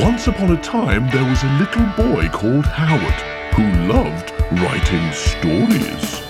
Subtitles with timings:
[0.00, 3.20] Once upon a time, there was a little boy called Howard
[3.52, 6.22] who loved writing stories.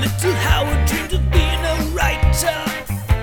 [0.00, 2.60] Little Howard dreamed of being a writer,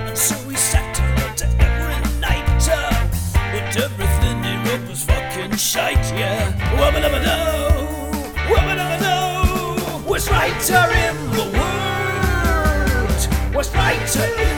[0.08, 2.46] and so he sat and wrote every night.
[3.52, 6.54] But everything he wrote was fucking shite, yeah.
[6.78, 7.38] Wubba dubba do,
[8.48, 10.10] wubba dubba do.
[10.10, 13.22] Worst writer in the world,
[13.54, 14.55] worst writer in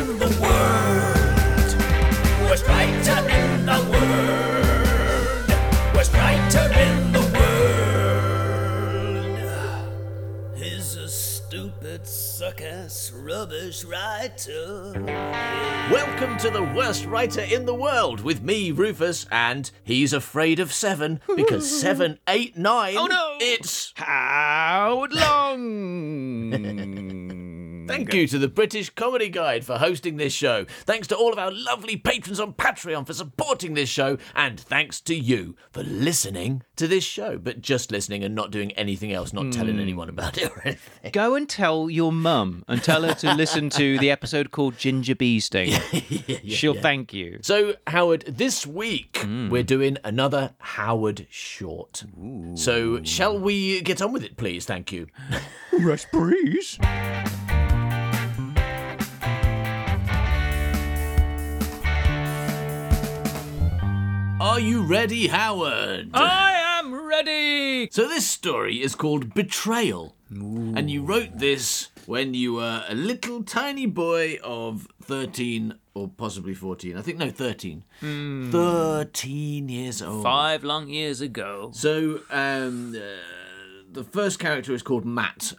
[12.48, 14.94] suck-ass, rubbish writer.
[15.92, 20.72] Welcome to the worst writer in the world with me, Rufus, and he's afraid of
[20.72, 22.96] seven because seven, eight, nine.
[22.98, 23.36] Oh, no.
[23.42, 23.92] It's.
[23.98, 26.97] How Long.
[27.88, 30.66] Mm, thank you to the British Comedy Guide for hosting this show.
[30.84, 34.18] Thanks to all of our lovely patrons on Patreon for supporting this show.
[34.36, 38.72] And thanks to you for listening to this show, but just listening and not doing
[38.74, 39.82] anything else, not telling hmm.
[39.82, 41.12] anyone about it or anything.
[41.12, 45.16] Go and tell your mum and tell her to listen to the episode called Ginger
[45.16, 45.72] Bee Sting.
[46.46, 47.40] She'll thank you.
[47.42, 49.50] So, Howard, this week hmm.
[49.50, 52.04] we're doing another Howard short.
[52.56, 54.66] So, shall we get on with it, please?
[54.66, 55.08] Thank you.
[55.80, 56.78] Rest breeze.
[64.48, 66.12] Are you ready, Howard?
[66.14, 67.90] I am ready.
[67.92, 70.16] So, this story is called Betrayal.
[70.30, 76.54] And you wrote this when you were a little tiny boy of 13 or possibly
[76.54, 76.96] 14.
[76.96, 77.84] I think, no, 13.
[78.00, 80.24] 13 years old.
[80.24, 81.72] Five long years ago.
[81.74, 83.02] So, um, uh,
[83.92, 85.54] the first character is called Matt.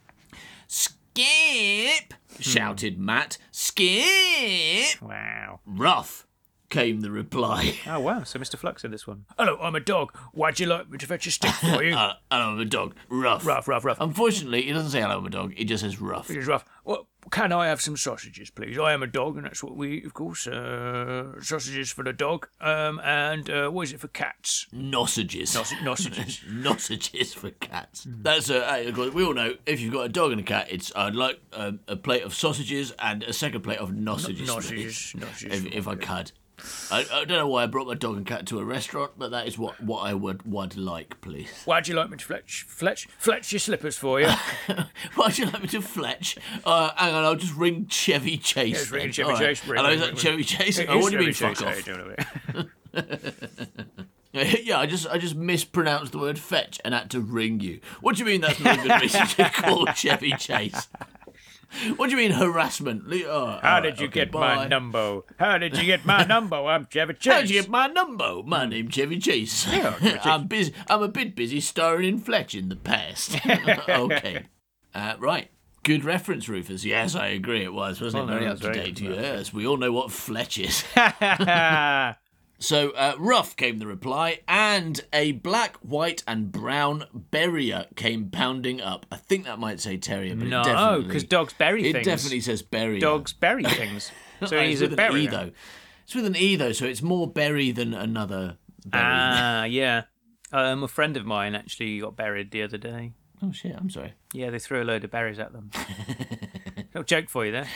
[0.67, 2.15] Skip!
[2.41, 3.37] shouted Matt.
[3.51, 5.03] Skip!
[5.03, 5.61] Wow.
[5.67, 6.27] Rough,
[6.69, 7.75] came the reply.
[7.87, 8.23] Oh wow.
[8.25, 8.57] So Mr.
[8.57, 9.25] Flux in this one.
[9.39, 10.17] Hello, I'm a dog.
[10.33, 11.95] Why'd you like me to fetch a stick for you?
[11.95, 12.95] Uh, hello, I'm a dog.
[13.09, 13.47] Rough.
[13.47, 13.99] rough, rough, rough.
[14.01, 15.55] Unfortunately, he doesn't say hello, I'm a dog.
[15.55, 16.31] He just says rough.
[16.31, 16.65] It is rough.
[16.85, 18.79] Well, can I have some sausages, please?
[18.79, 20.47] I am a dog, and that's what we eat, of course.
[20.47, 22.49] Uh, sausages for the dog.
[22.61, 24.67] Um, and uh, what is it for cats?
[24.73, 25.55] Nausages.
[25.55, 26.41] Nos- Sausages.
[26.49, 28.07] Nausages for cats.
[28.09, 28.67] That's a.
[28.73, 30.91] uh, of course, we all know if you've got a dog and a cat, it's
[30.97, 34.47] I'd like um, a plate of sausages and a second plate of nausages.
[34.47, 35.13] Sausages.
[35.15, 35.23] please.
[35.27, 35.65] Sausages.
[35.67, 36.33] if, if I could.
[36.91, 39.31] I, I don't know why I brought my dog and cat to a restaurant, but
[39.31, 41.51] that is what, what I would would like, please.
[41.65, 44.29] Why'd you like me to fletch, fletch, fletch your slippers for you?
[45.15, 46.37] Why'd you like me to fletch?
[46.65, 48.75] Uh, hang on, I'll just ring Chevy Chase.
[48.75, 49.11] Yes, ring.
[49.13, 49.39] Chevy right.
[49.39, 50.79] Chase, ring, Hello, is ring, Chevy Chase?
[50.79, 51.85] It Oh, what do you mean, Chevy fuck off?
[51.85, 54.07] how you doing,
[54.65, 57.81] Yeah, I just I just mispronounced the word fetch and had to ring you.
[58.01, 60.89] What do you mean that's not a good reason to call Chevy Chase?
[61.97, 63.05] What do you mean harassment?
[63.27, 65.21] Oh, How did right, you okay, get my number?
[65.39, 66.57] How did you get my number?
[66.57, 67.33] I'm Chevy Chase.
[67.33, 68.43] How'd you get my number?
[68.45, 69.69] My name's Chevy Chase.
[70.25, 70.73] I'm busy.
[70.89, 73.39] I'm a bit busy starring in Fletch in the past.
[73.89, 74.47] okay,
[74.95, 75.51] uh, right.
[75.85, 76.85] Good reference, Rufus.
[76.85, 77.63] Yes, I agree.
[77.65, 78.39] It was, wasn't Oh, it?
[78.41, 79.01] Very up to date.
[79.01, 80.85] Yes, we all know what Fletch is.
[82.61, 88.81] So, uh, rough came the reply, and a black, white, and brown berrier came pounding
[88.81, 89.07] up.
[89.13, 92.07] I think that might say terrier, but it No, definitely because dogs bury it things.
[92.07, 92.99] definitely says berrier.
[93.01, 94.11] Dogs bury things.
[94.45, 95.51] So he's it's a with an E though.
[96.05, 99.05] It's with an e though, so it's more berry than another berry.
[99.05, 100.03] Ah, yeah.
[100.53, 103.13] Um, a friend of mine actually got buried the other day.
[103.43, 103.77] oh shit!
[103.77, 104.15] I'm sorry.
[104.33, 105.71] Yeah, they threw a load of berries at them.
[106.95, 107.69] Little joke for you there.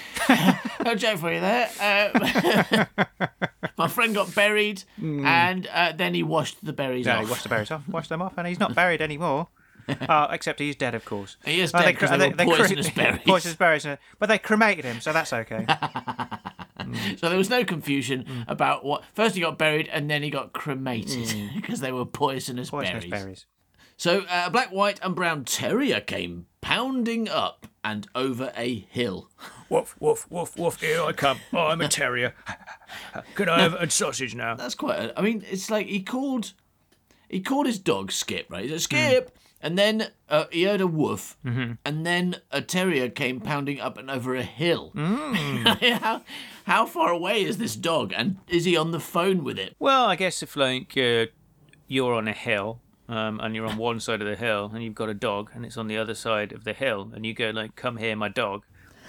[0.84, 1.68] No joke for you there.
[1.78, 3.26] Uh,
[3.82, 7.24] my friend got buried, and uh, then he washed the berries Yeah, off.
[7.24, 9.48] he washed the berries off, washed them off, and he's not buried anymore.
[10.08, 11.36] Uh, except he's dead, of course.
[11.44, 13.20] He is dead 'cause cre- they were cre- poisonous berries.
[13.26, 15.66] poisonous berries, uh, but they cremated him, so that's okay.
[17.16, 19.02] So there was no confusion about what.
[19.14, 23.10] First he got buried, and then he got cremated because they were poisonous, Poisonous berries.
[23.24, 23.46] berries.
[23.96, 29.28] So uh, a black, white, and brown terrier came pounding up and over a hill.
[29.68, 30.80] Woof, woof, woof, woof.
[30.80, 31.38] Here I come.
[31.52, 32.34] Oh, I'm a terrier.
[33.34, 34.54] Can I have a sausage now?
[34.54, 34.98] That's quite.
[34.98, 36.52] A, I mean, it's like he called,
[37.28, 38.62] he called his dog Skip, right?
[38.64, 43.40] He said Skip, and then uh, he heard a woof, and then a terrier came
[43.40, 44.92] pounding up and over a hill.
[44.94, 46.22] how,
[46.64, 49.74] how far away is this dog, and is he on the phone with it?
[49.78, 51.26] Well, I guess if like uh,
[51.88, 54.94] you're on a hill um, and you're on one side of the hill and you've
[54.94, 57.50] got a dog and it's on the other side of the hill and you go
[57.50, 58.62] like, "Come here, my dog,"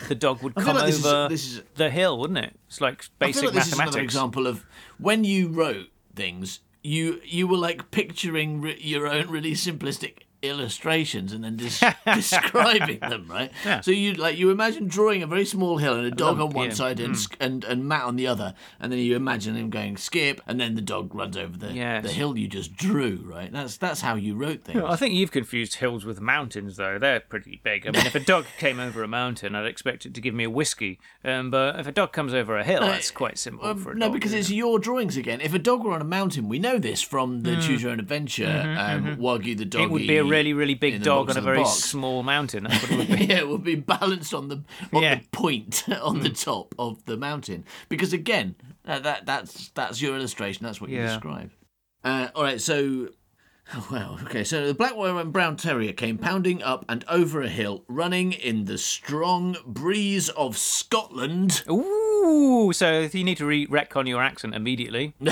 [0.07, 2.59] the dog would come like this is- over this is- the hill, wouldn't it?
[2.67, 4.13] It's like I basic feel like this is another mathematics.
[4.13, 4.65] example of
[4.97, 11.31] when you wrote things, you you were like picturing re- your own really simplistic illustrations
[11.33, 13.51] and then des- describing them, right?
[13.81, 16.67] So you like you imagine drawing a very small hill and a dog on one
[16.69, 16.73] yeah.
[16.73, 19.97] side and, Sk- and and Matt on the other, and then you imagine him going
[19.97, 22.03] skip, and then the dog runs over the Yes.
[22.03, 23.51] the hill you just drew, right?
[23.51, 24.81] That's that's how you wrote things.
[24.85, 26.99] I think you've confused hills with mountains, though.
[26.99, 27.87] They're pretty big.
[27.87, 30.43] I mean, if a dog came over a mountain, I'd expect it to give me
[30.43, 30.99] a whiskey.
[31.23, 33.95] Um, but if a dog comes over a hill, that's quite simple Um, for a
[33.95, 34.13] no, dog.
[34.13, 34.55] because it's it?
[34.55, 35.39] your drawings again.
[35.41, 37.99] If a dog were on a mountain, we know this from the Choose Your Own
[37.99, 39.87] Adventure, um, Wagyu the doggy.
[40.33, 41.79] It would be a really, really big dog on a very box.
[41.83, 42.63] small mountain.
[42.65, 43.25] That's what it would be.
[43.25, 44.63] yeah, it would be balanced on the
[44.93, 45.15] on Yeah.
[45.15, 47.65] The point on the top of the mountain.
[47.89, 50.65] Because again, that, that that's that's your illustration.
[50.65, 51.07] That's what you Yeah.
[51.07, 51.51] describe.
[52.03, 53.09] Uh, all right, so.
[53.75, 54.17] Oh, Wow.
[54.23, 54.43] Okay.
[54.43, 58.65] So the black and brown terrier came pounding up and over a hill, running in
[58.65, 61.63] the strong breeze of Scotland.
[61.69, 65.13] Ooh, so you need to re- retcon your accent immediately.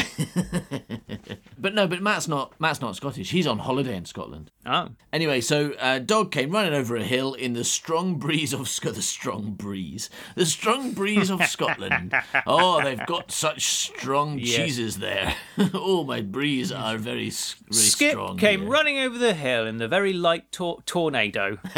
[1.57, 2.59] But no, but Matt's not.
[2.59, 3.29] Matt's not Scottish.
[3.29, 4.49] He's on holiday in Scotland.
[4.65, 8.67] Oh, Anyway, so uh, dog came running over a hill in the strong breeze of
[8.67, 12.15] Sc- the strong breeze, the strong breeze of Scotland.
[12.47, 14.55] Oh, they've got such strong Yes.
[14.55, 15.35] cheeses there.
[15.75, 18.30] oh, my breeze are very, very Skip strong.
[18.37, 18.69] Came here.
[18.69, 21.57] running over the hill in the very light tor- tornado.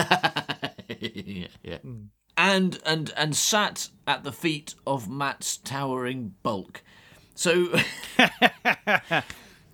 [1.00, 1.78] yeah, yeah.
[1.78, 1.96] Hmm.
[2.36, 6.82] And and and sat at the feet of Matt's towering bulk.
[7.36, 7.74] So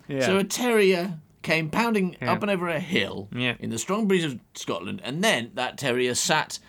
[0.08, 0.26] Yeah.
[0.26, 3.56] So a terrier came pounding up and over a hill Yeah.
[3.60, 6.60] in the strong breeze of Scotland, and then that terrier sat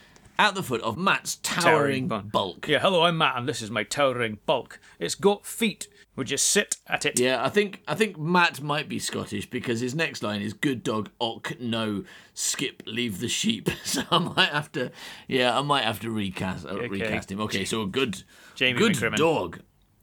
[0.40, 2.66] at the foot of Matt's towering, Towering bulk.
[2.66, 4.80] yeah, hello, I'm Matt, and this is my towering bulk.
[4.98, 5.86] It's got feet.
[6.16, 7.20] Would you sit at it?
[7.20, 10.82] Yeah, I think I think Matt might be Scottish because his next line is "Good
[10.82, 12.04] dog, och no,
[12.34, 14.90] skip, leave the sheep." So I might have to,
[15.28, 17.40] yeah, I might have to recast uh, recast him.
[17.42, 18.22] Okay, so a good,
[18.54, 19.16] Jamie good McCrimmon.
[19.16, 19.60] dog.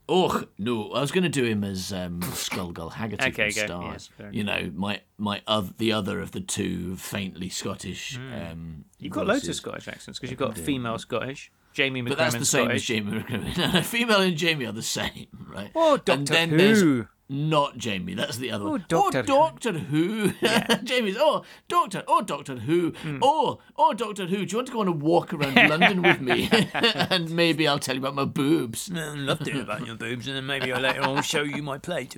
[0.10, 4.10] Och no, I was going to do him as um, Skullgull Haggerty Okay, from Stars.
[4.32, 5.42] you know, my my
[5.78, 8.18] the other of the two faintly Scottish.
[8.18, 9.56] Um, You've got loads of.
[9.56, 12.84] Scottish accents because you've got female Scottish, Jamie But that's McCrimmon the same as.
[12.84, 13.84] Jamie McCrimmon.
[13.84, 15.72] Female and Jamie are the same, right?
[15.76, 17.08] Oh, And Doctor then Who.
[17.30, 18.14] Not Jamie.
[18.14, 18.86] That's the other Oh, one.
[18.88, 19.28] Doctor oh, Who.
[19.28, 20.32] Doctor Who.
[20.84, 21.18] Jamie's.
[21.20, 22.04] Oh, Doctor.
[22.08, 22.92] Oh, Doctor Who.
[22.92, 23.20] Hmm.
[23.22, 24.46] Oh, oh, Doctor Who.
[24.46, 26.50] Do you want to go on a walk around London with me?
[26.74, 30.28] and maybe I'll tell you about my boobs I'd love to hear about your boobs,
[30.28, 32.18] and then maybe I'll later on show you my plate.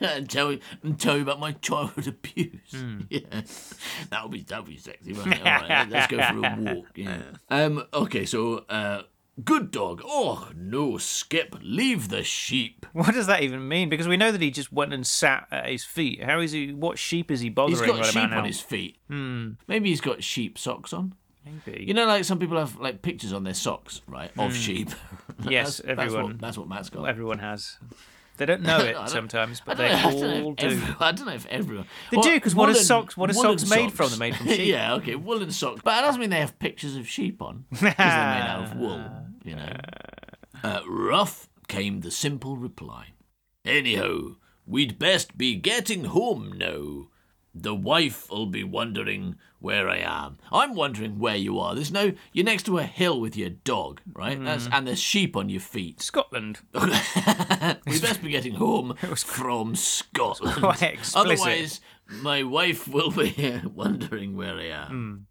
[0.00, 2.70] and tell you and tell you about my childhood abuse.
[2.70, 3.00] Hmm.
[3.10, 3.42] Yeah,
[4.10, 5.12] that'll be that'll be sexy.
[5.12, 5.38] Won't?
[5.38, 6.86] All right, let's go for a walk.
[6.94, 7.22] Yeah.
[7.50, 7.84] Um.
[7.92, 8.24] Okay.
[8.24, 8.64] So.
[8.68, 9.02] Uh.
[9.44, 10.02] Good dog.
[10.04, 11.56] Oh no, Skip.
[11.62, 12.86] Leave the sheep.
[12.92, 13.88] What does that even mean?
[13.88, 16.22] Because we know that he just went and sat at his feet.
[16.24, 16.72] How is he?
[16.72, 18.96] What sheep is he bothering He's got right sheep on his feet.
[19.08, 19.50] Hmm.
[19.68, 21.14] Maybe he's got sheep socks on.
[21.44, 21.84] Maybe.
[21.84, 24.90] You know, like some people have like pictures on their socks, right, of sheep.
[24.90, 25.48] Hmm.
[25.50, 26.32] Yes, That's- that's everyone.
[26.32, 27.04] what, that's what Matt's got.
[27.08, 27.78] Everyone has.
[28.38, 30.66] They don't know it sometimes, but they know- I all if do.
[30.66, 31.86] every- I don't know if everyone.
[32.10, 34.08] They do, 'cause what are socks- what are woolen socks made from?
[34.08, 34.66] They're made from sheep.
[34.68, 35.82] yeah, okay, woolen socks.
[35.84, 38.76] But that doesn't mean they have pictures of sheep on because they're made out of
[38.76, 39.04] wool.
[39.44, 39.72] You know.
[40.64, 43.08] Uh, rough came the simple reply.
[43.64, 44.36] Anyhow,
[44.66, 47.08] we'd best be getting home now.
[47.60, 50.38] The wife'll be wondering where I am.
[50.52, 51.74] I'm wondering where you are.
[51.74, 52.12] There's no.
[52.32, 54.42] You're next to a hill with your dog, right?
[54.42, 54.72] That's Hmm.
[54.74, 56.00] and there's sheep on your feet.
[56.00, 56.60] Scotland.
[56.74, 56.80] we
[58.00, 60.56] best be getting home from Scotland.
[60.60, 61.16] quite explicit.
[61.40, 61.80] Otherwise,
[62.22, 65.26] my wife will be wondering where I am.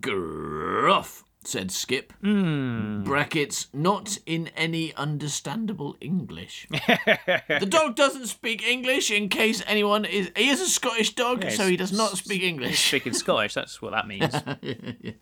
[0.00, 2.12] Gruff, said Skip.
[2.20, 3.02] Hmm.
[3.04, 6.66] Brackets, not in any understandable English.
[6.70, 10.30] the dog doesn't speak English, in case anyone is.
[10.36, 12.88] He is a Scottish dog, so he does not speak English.
[12.88, 14.34] Speaking Scottish, that's what that means.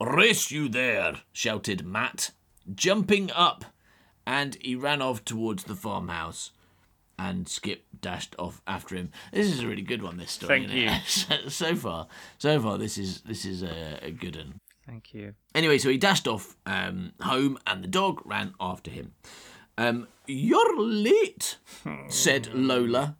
[0.00, 2.30] Race you there, shouted Matt,
[2.72, 3.64] jumping up,
[4.26, 6.52] and he ran off towards the farmhouse.
[7.20, 9.10] And Skip dashed off after him.
[9.32, 10.18] This is a really good one.
[10.18, 10.60] This story.
[10.60, 11.02] Thank isn't it?
[11.48, 12.06] so, so far,
[12.38, 14.60] so far, this is this is a, a good one.
[14.88, 15.34] Thank you.
[15.54, 19.12] Anyway, so he dashed off um, home, and the dog ran after him.
[19.76, 21.58] Um, You're late,
[22.08, 23.18] said Lola.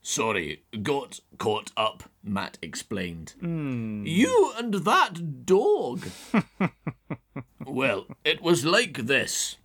[0.00, 3.34] Sorry, got caught up, Matt explained.
[3.40, 6.06] You and that dog.
[7.66, 9.56] well, it was like this.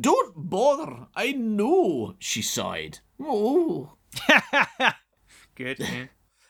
[0.00, 2.98] Don't bother, I know, she sighed.
[3.20, 3.92] Oh.
[5.54, 5.78] Good.
[5.78, 6.06] yeah.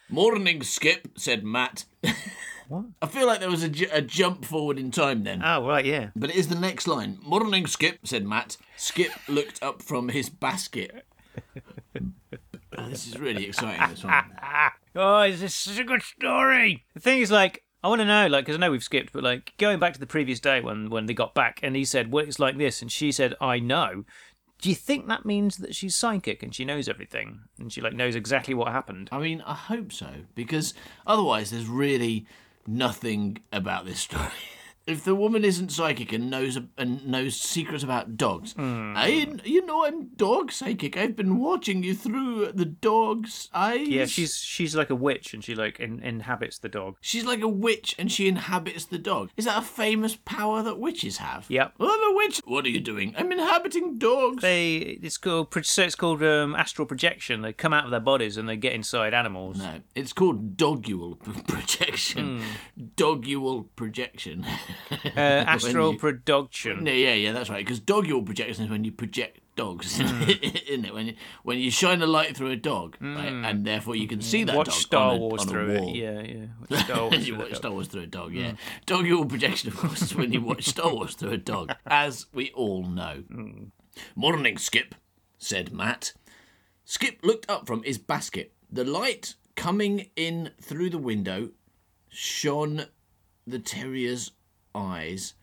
[0.08, 1.84] Morning, Skip, said Matt.
[2.68, 2.84] What?
[3.02, 5.42] I feel like there was a, ju- a jump forward in time then.
[5.44, 6.10] Oh, right, yeah.
[6.16, 7.18] But it is the next line.
[7.22, 8.56] Morning, Skip, said Matt.
[8.76, 11.06] Skip looked up from his basket.
[12.76, 14.12] Oh, this is really exciting, this one.
[14.96, 16.84] Oh, this is such a good story.
[16.94, 19.22] The thing is, like, I want to know, like, because I know we've skipped, but
[19.24, 22.10] like going back to the previous day when when they got back, and he said,
[22.12, 24.04] "Well, it's like this," and she said, "I know."
[24.60, 27.92] Do you think that means that she's psychic and she knows everything and she like
[27.92, 29.08] knows exactly what happened?
[29.12, 30.74] I mean, I hope so because
[31.06, 32.26] otherwise, there's really
[32.66, 34.28] nothing about this story.
[34.86, 39.84] If the woman isn't psychic and knows and knows secrets about dogs, I, you know,
[39.86, 40.96] I'm dog psychic.
[40.96, 43.88] I've been watching you through the dog's eyes.
[43.88, 46.96] Yeah, she's she's like a witch and she like in, inhabits the dog.
[47.00, 49.30] She's like a witch and she inhabits the dog.
[49.38, 51.46] Is that a famous power that witches have?
[51.48, 51.74] Yep.
[51.80, 52.42] I'm a witch.
[52.44, 53.14] What are you doing?
[53.16, 54.42] I'm inhabiting dogs.
[54.42, 57.40] They it's called so it's called um, astral projection.
[57.40, 59.58] They come out of their bodies and they get inside animals.
[59.58, 61.16] No, it's called dogual
[61.48, 62.42] projection.
[62.96, 64.44] Dogual projection.
[65.16, 66.84] Uh, astral you- projection.
[66.84, 67.64] No, yeah, yeah, that's right.
[67.64, 70.22] Because dogual projection is when you project dogs, hmm.
[70.30, 70.94] isn't it?
[70.94, 73.28] When you, when you shine a light through a dog, right?
[73.28, 73.44] Hmm.
[73.44, 74.46] and therefore you can see hmm.
[74.46, 75.88] that Watch dog Star on a, Wars through wall.
[75.88, 75.96] it.
[75.96, 76.46] Yeah, yeah.
[76.68, 77.54] Watch Star Wars you watch.
[77.54, 78.52] Star Wars through a dog, yeah.
[78.86, 82.50] Dogual projection, of course, is when you watch Star Wars through a dog, as we
[82.52, 83.24] all know.
[84.16, 84.94] Morning, Skip,
[85.38, 86.12] said Matt.
[86.84, 88.52] Skip looked up from his basket.
[88.70, 91.50] The light coming in through the window
[92.08, 92.86] shone
[93.46, 94.32] the terrier's
[94.74, 95.34] eyes,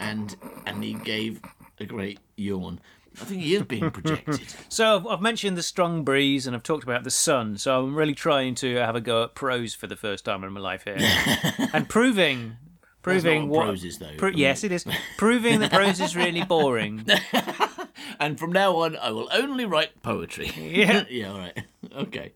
[0.00, 1.40] and and he gave
[1.80, 2.80] a great yawn.
[3.20, 4.40] I think he is being projected.
[4.68, 7.58] So I've, I've mentioned the strong breeze and I've talked about the sun.
[7.58, 10.52] So I'm really trying to have a go at prose for the first time in
[10.52, 10.96] my life here,
[11.74, 12.56] and proving.
[13.02, 14.14] Proving what what prose is, though.
[14.16, 14.86] Pro- yes, it is.
[15.18, 17.04] Proving that prose is really boring.
[18.20, 20.52] and from now on, I will only write poetry.
[20.56, 21.04] Yeah.
[21.10, 21.64] yeah, all right.
[21.96, 22.32] Okay.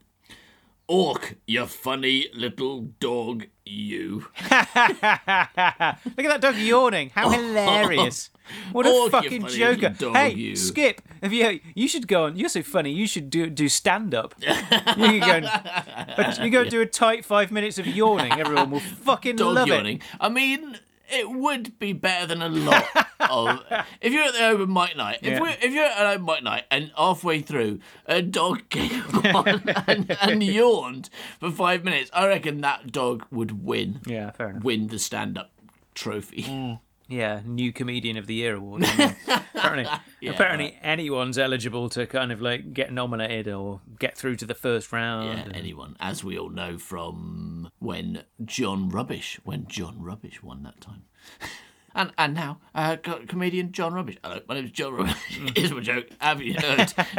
[0.89, 4.27] Orc, you funny little dog, you.
[4.41, 7.11] Look at that dog yawning.
[7.11, 8.31] How hilarious.
[8.71, 9.89] What a fucking joker.
[9.89, 10.55] dog, hey, you.
[10.55, 14.15] Skip, have you you should go on you're so funny, you should do do stand
[14.15, 14.37] up.
[14.41, 18.71] you can go and, you go and do a tight five minutes of yawning, everyone
[18.71, 20.01] will fucking Dog love yawning.
[20.21, 20.79] I mean,
[21.09, 23.61] it would be better than a lot of.
[24.01, 25.57] If you're at the open mic night, if, Yeah.
[25.63, 29.03] if you're at an open mic night and halfway through a dog came
[29.35, 34.01] on and, and yawned for five minutes, I reckon that dog would win.
[34.07, 34.63] Yeah, fair enough.
[34.65, 35.51] Win the stand up
[35.95, 36.43] trophy.
[36.45, 36.81] Mm.
[37.09, 38.83] Yeah, new comedian of the year award.
[39.55, 39.87] apparently,
[40.29, 44.91] apparently anyone's eligible to kind of like get nominated or get through to the first
[44.93, 45.39] round.
[45.53, 50.81] Yeah, anyone, as we all know from when John Rubbish, when John Rubbish won that
[50.81, 51.05] time.
[51.99, 54.19] And and now, uh, co- comedian John Rubbish.
[54.23, 55.17] Hello, my name's John Rubbish.
[55.57, 56.09] Here's my joke.
[56.21, 56.93] Have you heard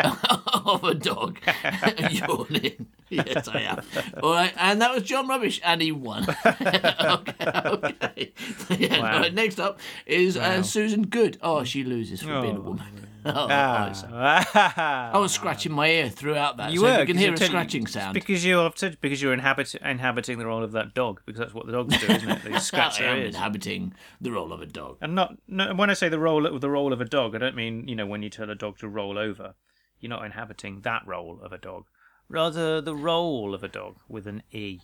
[0.54, 1.40] of a dog
[2.12, 2.86] yawning?
[3.10, 3.86] Yes, I have.
[4.22, 6.28] All right, and that was John Rubbish, and he won.
[6.46, 8.34] okay, okay.
[8.70, 9.14] Yeah, Wow.
[9.16, 11.40] all right, next up is uh, Susan Good.
[11.42, 13.08] Oh, she loses for being a woman.
[13.36, 15.12] Oh, Ah.
[15.14, 16.72] I was scratching my ear throughout that.
[16.72, 17.00] You so were.
[17.02, 18.14] you can hear a scratching it's sound.
[18.14, 21.72] because you're because you're inhabit, inhabiting the role of that dog because that's what the
[21.74, 22.44] dogs do, isn't it?
[22.44, 23.36] They scratch I their am ears.
[23.36, 24.98] inhabiting the role of a dog.
[25.02, 27.56] And not no, when I say the role the role of a dog, I don't
[27.56, 29.56] mean you know when you tell a dog to roll over.
[30.00, 31.86] You're not inhabiting that role of a dog,
[32.30, 34.80] rather the role of a dog with an e.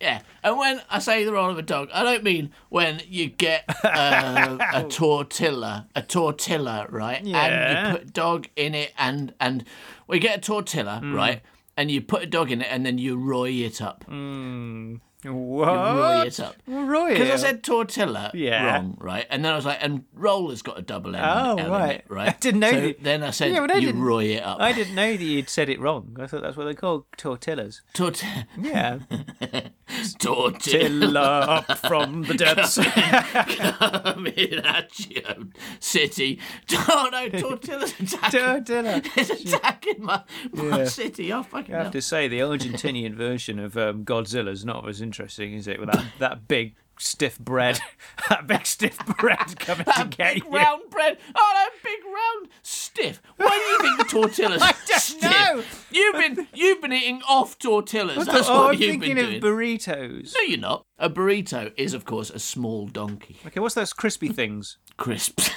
[0.00, 3.28] Yeah, and when I say the role of a dog, I don't mean when you
[3.28, 7.22] get uh, a tortilla, a tortilla, right?
[7.22, 7.36] Yeah.
[7.44, 9.64] And you put dog in it, and and
[10.06, 11.14] we get a tortilla, Hmm.
[11.14, 11.42] right?
[11.76, 14.04] And you put a dog in it, and then you roy it up.
[15.22, 16.26] You roy What?
[16.28, 16.56] it up.
[16.66, 18.64] Roy Because I said tortilla Yeah.
[18.76, 19.26] wrong, right?
[19.28, 21.22] And then I was like, and roll has got a double L.
[21.24, 21.96] Oh, L in right.
[21.96, 22.28] it, right?
[22.34, 24.42] I didn't know So that- then I said, Yeah, but I you didn't- roy it
[24.42, 24.60] up.
[24.60, 26.16] I didn't know that you'd said it wrong.
[26.18, 27.82] I thought that's what they call tortillas.
[27.94, 28.46] Tortilla.
[28.58, 29.00] Yeah,
[30.18, 30.88] Tortilla.
[30.88, 31.20] tilla
[31.68, 32.76] up from the depths.
[32.76, 35.50] coming at you,
[35.80, 36.40] city.
[36.72, 38.40] Oh no, Tortilla's attacking.
[38.40, 39.02] Tortilla.
[39.16, 40.22] It's attacking my,
[40.52, 40.84] my Yeah.
[40.84, 41.32] city.
[41.32, 41.92] Oh fucking I have hell.
[41.92, 45.80] to say, the Argentinian version of um, is not as interesting, is it?
[45.80, 47.80] With that, that big stiff bread,
[48.28, 50.50] that big stiff bread coming to That get big you.
[50.50, 51.18] round bread.
[51.34, 53.20] Oh, that big round stiff.
[53.36, 54.62] Why do you think the tortillas?
[54.62, 55.22] I don't stiff?
[55.22, 55.62] know.
[55.90, 58.24] You've been you've been eating off tortillas.
[58.26, 60.32] That's oh, what I'm you've thinking been of burritos.
[60.34, 60.84] no, you're not.
[60.98, 63.38] A burrito is, of course, a small donkey.
[63.46, 64.76] Okay, what's those crispy things?
[64.98, 65.50] Crisps.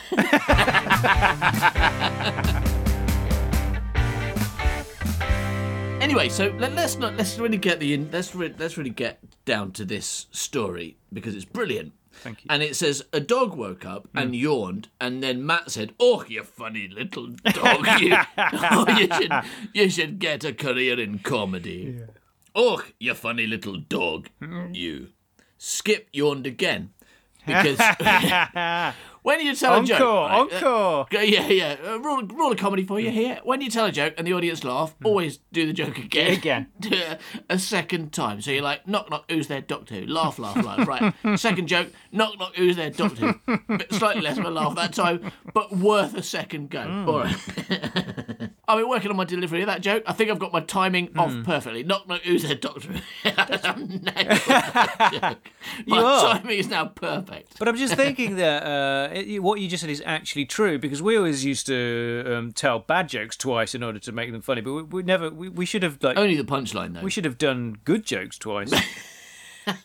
[6.14, 9.20] Anyway, so let, us not let's really get the in, let's re, let's really get
[9.46, 11.92] down to this story because it's brilliant.
[12.12, 12.48] Thank you.
[12.52, 14.40] And it says a dog woke up and mm.
[14.42, 17.88] yawned, and then Matt said, "Oh, you funny little dog!
[18.00, 19.32] You, oh, you should
[19.74, 21.96] you should get a career in comedy.
[21.98, 22.06] Yeah.
[22.54, 24.30] Oh, you funny little dog!
[24.40, 24.76] Mm.
[24.76, 25.08] You."
[25.58, 26.92] Skip yawned again
[27.48, 27.80] because
[29.24, 31.08] when you tell a joke, Encore, right, uh, encore.
[31.10, 31.76] Go- Yeah, yeah.
[31.84, 33.40] Uh, rule, rule of comedy for you here.
[33.44, 36.34] When you tell a joke and the audience laugh, always do the joke again.
[36.34, 36.68] Again.
[37.50, 38.42] a second time.
[38.42, 39.62] So you're like, knock, knock, who's there?
[39.62, 40.06] Doctor Who.
[40.06, 40.88] Laugh, laugh, laugh.
[40.88, 41.14] Right.
[41.40, 42.90] Second joke, knock, knock, who's there?
[42.90, 43.58] Doctor Who.
[43.78, 46.82] Bit slightly less of a laugh that time, but worth a second go.
[47.08, 47.36] All right.
[48.66, 50.04] I've been working on my delivery of that joke.
[50.08, 51.84] I think I've got my timing off perfectly.
[51.84, 52.56] Knock, knock, who's there?
[52.56, 53.00] Doctor Who.
[53.26, 55.50] I'm nailed that joke.
[55.88, 57.60] My timing is now perfect.
[57.60, 61.02] But I'm just thinking that uh, it, what you just said is actually true because
[61.02, 64.62] we always used to um, tell bad jokes twice in order to make them funny,
[64.62, 65.30] but we, we never.
[65.30, 67.02] We, we should have like Only the punchline, though.
[67.02, 68.72] we should have done good jokes twice.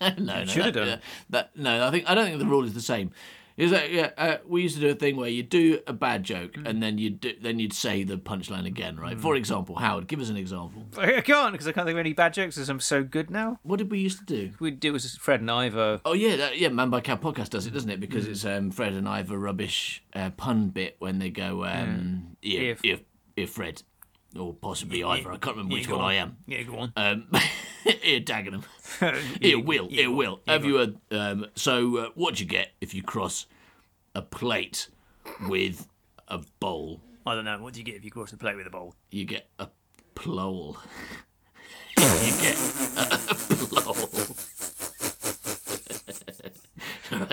[0.00, 1.00] no, no, should have done.
[1.30, 3.10] That, no, I think I don't think the rule is the same.
[3.58, 4.10] Is that yeah?
[4.16, 6.66] Uh, we used to do a thing where you do a bad joke Mm.
[6.68, 9.20] and then you do, then you'd say the punchline again, right?
[9.20, 10.86] For example, Howard, give us an example.
[10.96, 13.58] I can't because I can't think of any bad jokes because I'm so good now.
[13.64, 14.52] What did we used to do?
[14.60, 16.00] We it was Fred and Ivor.
[16.06, 16.68] Oh yeah, that, yeah.
[16.68, 18.00] Man by Cow podcast does it, doesn't it?
[18.00, 18.30] Because Mm.
[18.30, 22.80] it's um, Fred and Ivor rubbish uh, pun bit when they go, um, yeah, If-
[22.84, 23.00] if
[23.36, 23.82] if Fred
[24.38, 26.06] or possibly Ivor, I can't remember which one on.
[26.10, 26.36] I am.
[26.46, 26.92] Yeah, go on.
[26.96, 27.26] Um,
[28.02, 28.64] here, Dagenham.
[29.40, 29.88] It will.
[29.90, 30.40] It will.
[30.46, 30.96] Have you heard?
[31.10, 33.46] Um, so, uh, what do you get if you cross
[34.14, 34.88] a plate
[35.48, 35.86] with
[36.28, 37.00] a bowl?
[37.26, 37.58] I don't know.
[37.62, 38.94] What do you get if you cross the plate with a bowl?
[39.10, 39.68] You get a
[40.14, 40.78] plowel.
[41.96, 42.04] you
[42.40, 42.56] get
[42.96, 44.08] a plowel.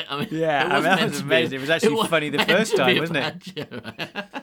[0.07, 1.57] I mean, Yeah, it I mean, that meant was to be- amazing.
[1.57, 3.21] It was actually wa- funny the meant first to be time, a wasn't it?
[3.21, 3.41] bad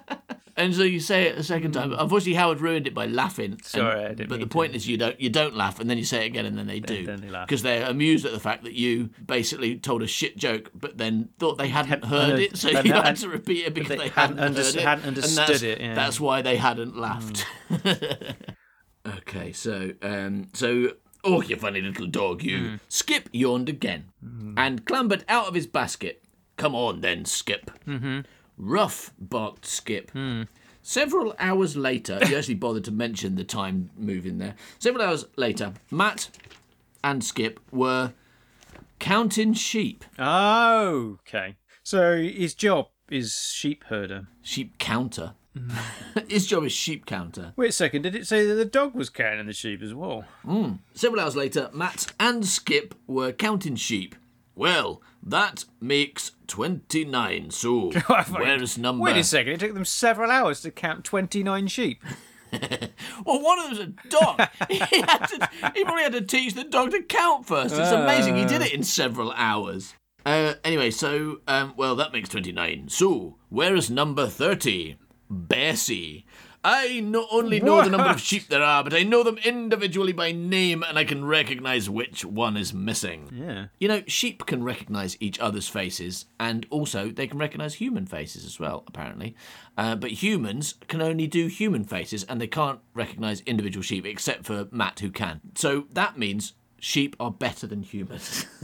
[0.08, 0.21] joke.
[0.62, 1.92] And so you say it a second time.
[1.92, 3.52] Unfortunately, Howard ruined it by laughing.
[3.52, 4.52] And- Sorry, I didn't But the mean to.
[4.54, 6.66] point is, you don't you don't laugh, and then you say it again, and then
[6.66, 7.46] they do then they laugh.
[7.48, 11.30] because they're amused at the fact that you basically told a shit joke, but then
[11.38, 14.38] thought they hadn't heard it, so you had to repeat it because they they, hadn't
[14.38, 15.94] hadn't, under- it, hadn't understood that's- it, yeah.
[15.94, 17.44] That's why they hadn't laughed.
[19.06, 20.92] okay, so um, so
[21.24, 22.58] oh, you funny little dog, you.
[22.58, 22.74] Hmm.
[22.88, 24.06] Skip yawned again
[24.56, 26.22] and clambered out of his basket.
[26.56, 27.70] Come on, then, Skip.
[27.86, 28.20] Mm-hmm.
[28.56, 30.10] Rough, barked Skip.
[30.10, 30.42] Hmm.
[30.82, 34.56] Several hours later, he actually bothered to mention the time move in there.
[34.78, 36.28] Several hours later, Matt
[37.04, 38.12] and Skip were
[38.98, 40.04] counting sheep.
[40.18, 41.56] Oh, okay.
[41.84, 44.26] So his job is sheep herder.
[44.42, 45.34] Sheep counter.
[45.56, 46.30] Mm.
[46.30, 47.52] His job is sheep counter.
[47.56, 48.02] Wait a second.
[48.02, 50.24] Did it say that the dog was counting the sheep as well?
[50.94, 54.14] Several hours later, Matt and Skip were counting sheep.
[54.54, 57.90] Well, that makes 29, so
[58.30, 59.02] where's number...
[59.02, 59.54] Wait a second.
[59.54, 62.02] It took them several hours to count twenty-nine sheep.
[63.24, 64.46] Well, one of them's a dog.
[64.68, 67.74] he, had to, he probably had to teach the dog to count first.
[67.74, 68.36] It's amazing.
[68.36, 69.94] He did it in several hours.
[70.26, 72.88] Uh, anyway, so, um, well, that makes 29.
[72.88, 74.96] So, where is number 30?
[75.30, 76.26] Bessie.
[76.64, 80.12] I not only know the number of sheep there are, but I know them individually
[80.12, 83.28] by name and I can recognize which one is missing.
[83.34, 83.66] Yeah.
[83.80, 88.44] You know, sheep can recognize each other's faces, and also they can recognize human faces
[88.44, 89.34] as well, apparently.
[89.76, 94.44] Uh, but humans can only do human faces, and they can't recognize individual sheep, except
[94.44, 95.40] for Matt, who can.
[95.54, 98.46] So that means sheep are better than humans.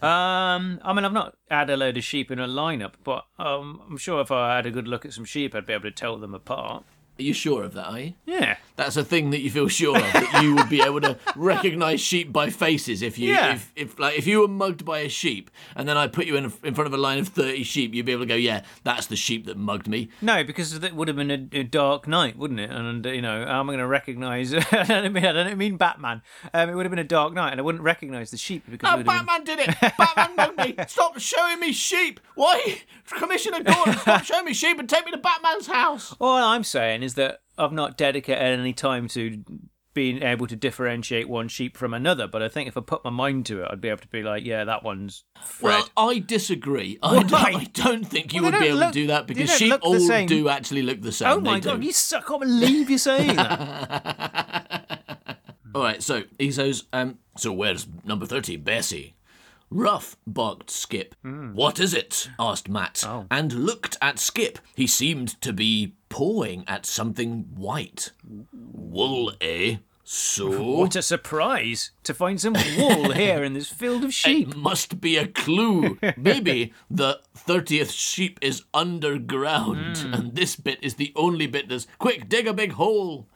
[0.00, 3.82] Um, I mean, I've not had a load of sheep in a lineup, but um,
[3.90, 5.90] I'm sure if I had a good look at some sheep, I'd be able to
[5.90, 6.84] tell them apart.
[7.18, 8.14] Are you sure of that, are you?
[8.26, 8.56] Yeah.
[8.76, 12.00] That's a thing that you feel sure of that you would be able to recognize
[12.00, 13.54] sheep by faces if you Yeah.
[13.54, 16.36] if, if like if you were mugged by a sheep and then I put you
[16.36, 18.62] in in front of a line of 30 sheep you'd be able to go yeah
[18.84, 22.06] that's the sheep that mugged me No, because it would have been a, a dark
[22.06, 22.70] night, wouldn't it?
[22.70, 24.54] And you know, how am I going to recognise?
[24.72, 26.22] I don't mean I don't mean Batman.
[26.54, 28.88] Um, it would have been a dark night, and I wouldn't recognise the sheep because.
[28.96, 29.74] would have been- Batman did it.
[29.98, 30.84] Batman mugged me.
[30.86, 32.20] Stop showing me sheep.
[32.36, 32.78] Why,
[33.10, 33.94] Commissioner Gordon?
[33.98, 36.14] Stop showing me sheep and take me to Batman's house.
[36.20, 39.42] All I'm saying is that I've not dedicated any time to
[39.94, 42.28] being able to differentiate one sheep from another.
[42.28, 44.22] But I think if I put my mind to it, I'd be able to be
[44.22, 45.82] like, yeah, that one's Fred.
[45.96, 46.98] Well, I disagree.
[47.02, 49.50] I don't, I don't think you Well, would be able look- to do that because
[49.56, 50.28] sheep all same.
[50.28, 51.28] do actually look the same.
[51.28, 51.86] oh my They god, do.
[51.86, 52.24] you suck!
[52.24, 55.38] I can't believe you're saying that.
[55.74, 59.14] All right, so he says, um, so where's number 30, Bessie?
[59.70, 61.14] Rough, barked Skip.
[61.22, 61.52] Hmm.
[61.54, 62.30] What is it?
[62.38, 63.26] asked Matt, Oh.
[63.30, 64.58] and looked at Skip.
[64.74, 68.12] He seemed to be pawing at something white.
[68.52, 69.76] Wool, eh?
[70.04, 70.62] So?
[70.78, 74.48] what a surprise to find some wool here in this field of sheep.
[74.48, 75.98] It must be a clue.
[76.16, 80.14] Maybe the 30th sheep is underground, Hmm.
[80.14, 81.86] and this bit is the only bit that's.
[81.98, 83.26] Quick, dig a big hole!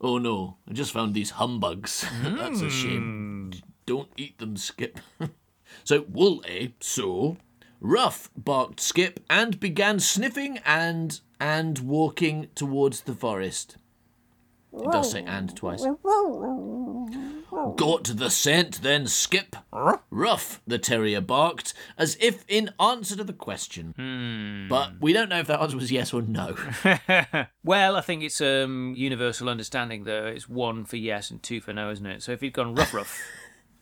[0.00, 2.04] Oh no, I just found these humbugs.
[2.24, 2.68] that's a Hmm.
[2.70, 3.52] shame.
[3.86, 4.98] Don't eat them, Skip.
[5.84, 6.68] so, wool, eh?
[6.80, 7.36] So.
[7.84, 13.76] Rough, barked Skip, and began sniffing and and walking towards the forest.
[14.72, 15.84] It does say and twice.
[17.76, 19.56] Got the scent then, Skip?
[20.10, 24.66] Rough, the terrier barked, as if in answer to the question.
[24.70, 26.56] But we don't know if that answer was yes or no.
[27.64, 30.26] Well, I think it's um universal understanding though.
[30.26, 32.22] It's one for yes and two for no, isn't it?
[32.22, 33.20] So if you'd gone rough rough,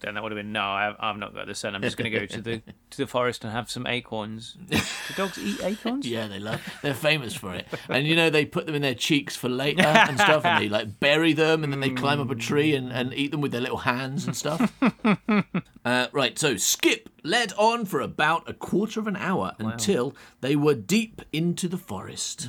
[0.01, 0.61] then that would have been no.
[0.61, 1.75] I, I've not got the scent.
[1.77, 4.57] I'm just going to go to the to the forest and have some acorns.
[4.69, 4.79] Do
[5.17, 6.07] dogs eat acorns?
[6.11, 6.61] Yeah, they love.
[6.83, 9.83] They're famous for it, and you know they put them in their cheeks for later
[9.87, 12.93] and stuff, and they like bury them, and then they climb up a tree and,
[12.93, 14.73] and eat them with their little hands and stuff.
[15.85, 20.57] uh, right, so Skip led on for about a quarter of an hour until they
[20.57, 22.49] were deep into the forest.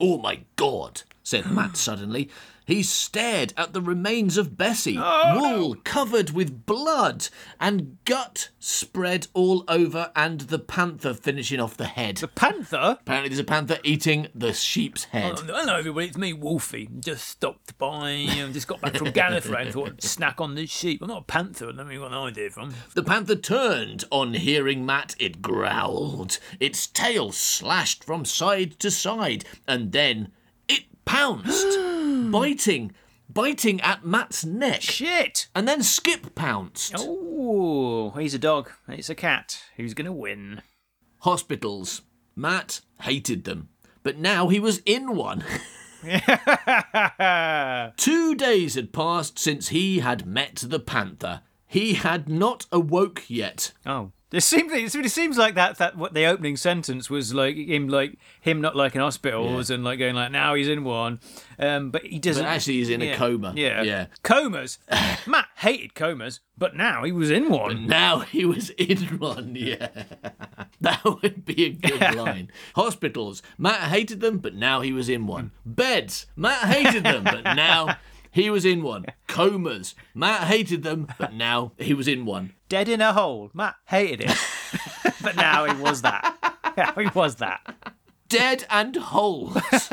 [0.00, 1.02] Oh my God!
[1.22, 2.30] said Matt suddenly.
[2.68, 7.28] He stared at the remains of Bessie, oh, wool covered with blood,
[7.58, 12.18] and gut spread all over, and the panther finishing off the head.
[12.18, 12.98] The panther.
[13.00, 15.36] Apparently, there's a panther eating the sheep's head.
[15.38, 16.08] Oh, Hello, everybody.
[16.08, 16.90] It's me, Wolfie.
[17.00, 18.10] Just stopped by.
[18.10, 21.00] and just got back from Gallifrey and thought snack on this sheep.
[21.00, 21.70] I'm not a panther.
[21.70, 22.74] I don't where got an idea from.
[22.94, 25.16] The panther turned on hearing Matt.
[25.18, 26.38] It growled.
[26.60, 30.32] Its tail slashed from side to side, and then
[31.08, 31.78] pounced,
[32.30, 32.92] biting,
[33.28, 34.82] biting at Matt's neck.
[34.82, 35.48] Shit.
[35.54, 36.94] And then Skip pounced.
[36.98, 38.70] Oh, he's a dog.
[38.86, 39.62] It's a cat.
[39.76, 40.62] Who's gonna win?
[41.20, 42.02] Hospitals.
[42.36, 43.70] Matt hated them,
[44.02, 45.42] but now he was in one.
[47.96, 51.40] Two days had passed since he had met the panther.
[51.66, 53.72] He had not awoke yet.
[53.84, 54.12] Oh.
[54.30, 58.18] It seems, it seems like that that what the opening sentence was like him like
[58.42, 61.18] him not liking hospitals and like going like now he's in one,
[61.58, 62.44] um, but he doesn't.
[62.44, 63.54] But actually, he's in a coma.
[63.56, 64.06] Yeah, Yeah.
[64.22, 64.78] Comas.
[65.26, 67.86] Matt hated comas, but now he was in one.
[67.86, 69.88] Now he was in one, yeah.
[70.80, 72.52] That would be a good line.
[72.76, 73.42] Hospitals.
[73.56, 75.50] Matt hated them, but now he was in one.
[75.66, 76.26] Beds.
[76.36, 77.96] Matt hated them, but now
[78.38, 79.04] he was in one.
[79.26, 79.96] Comas.
[80.14, 82.52] Matt hated them, but now he was in one.
[82.68, 83.50] Dead in a hole.
[83.52, 84.36] Matt hated it,
[85.22, 86.36] but now he was that.
[86.76, 87.96] Now he was that.
[88.28, 89.54] Dead and holes.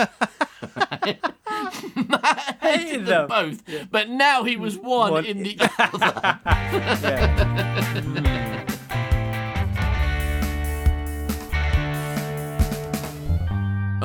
[1.95, 6.39] Matt hated them both, but now he was one, One in the other.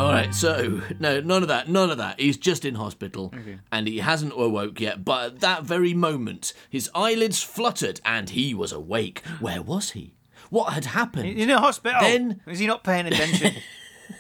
[0.01, 2.19] All right, so no, none of that, none of that.
[2.19, 3.35] He's just in hospital,
[3.71, 5.05] and he hasn't awoke yet.
[5.05, 9.21] But at that very moment, his eyelids fluttered, and he was awake.
[9.41, 10.15] Where was he?
[10.49, 11.39] What had happened?
[11.39, 12.01] In a hospital.
[12.01, 13.57] Then- is he not paying attention?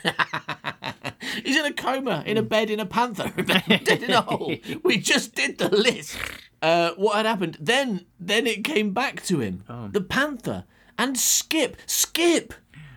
[1.44, 4.54] He's in a coma, in a bed, in a panther, dead in a hole.
[4.84, 6.18] We just did the list.
[6.60, 7.56] Uh, what had happened?
[7.58, 9.64] Then, then it came back to him.
[9.92, 10.64] The panther
[10.98, 11.78] and Skip.
[11.86, 12.52] Skip.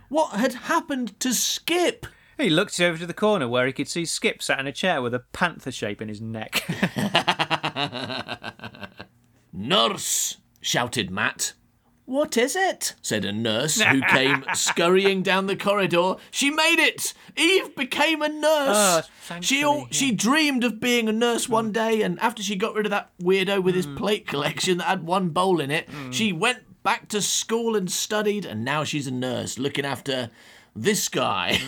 [0.10, 2.08] What had happened to Skip?
[2.44, 5.02] He looked over to the corner where he could see Skip sat in a chair
[5.02, 6.64] with a panther shape in his neck.
[9.54, 10.38] Nurse!
[10.62, 11.54] shouted Matt.
[12.06, 12.96] What is it?
[13.02, 16.16] said a nurse who came scurrying down the corridor.
[16.32, 17.14] She made it!
[17.38, 19.08] Eve became a nurse!
[19.30, 21.74] Oh, she all, she dreamed of being a nurse one mm.
[21.74, 23.96] day, and after she got rid of that weirdo with his mm.
[23.96, 26.12] plate collection that had one bowl in it, mm.
[26.12, 30.30] she went back to school and studied, and now she's a nurse looking after
[30.76, 31.60] this guy.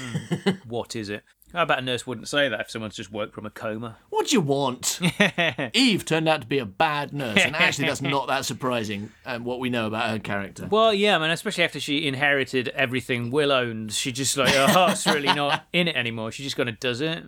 [0.68, 1.24] what is it?
[1.54, 3.96] I bet a nurse wouldn't say that if someone's just woke from a coma.
[4.10, 5.00] what do you want?
[5.74, 9.12] Eve turned out to be a bad nurse, and actually, that's not that surprising.
[9.26, 10.68] Um, what we know about her character.
[10.70, 14.68] Well, yeah, I mean, especially after she inherited everything Will owned, she just like her
[14.68, 16.32] heart's really not in it anymore.
[16.32, 17.24] She just kind of does it.